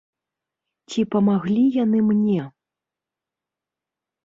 [0.93, 2.41] Ці памаглі яны мне?